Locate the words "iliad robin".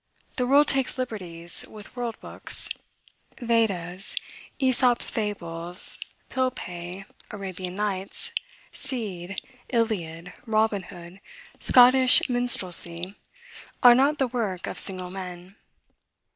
9.69-10.81